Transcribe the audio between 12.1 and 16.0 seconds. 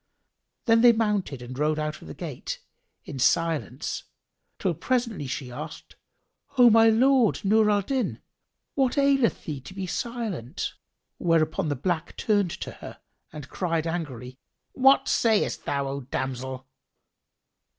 turned to her and cried angrily, "What sayst thou,